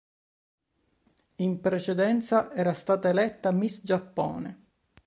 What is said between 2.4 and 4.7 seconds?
era stata eletta Miss Giappone.